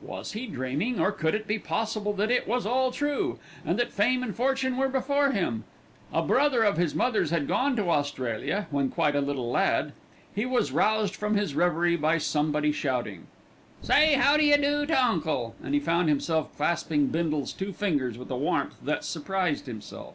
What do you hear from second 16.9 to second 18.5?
Bindle's two fingers with a